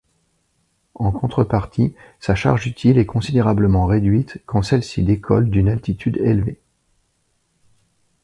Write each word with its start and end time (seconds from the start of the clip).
En 0.95 1.11
contrepartie, 1.11 1.93
sa 2.19 2.33
charge 2.33 2.65
utile 2.65 2.97
est 2.97 3.05
considérablement 3.05 3.85
réduite 3.85 4.41
quand 4.47 4.63
celui-ci 4.63 5.03
décolle 5.03 5.51
d'une 5.51 5.69
altitude 5.69 6.17
élevée. 6.17 6.59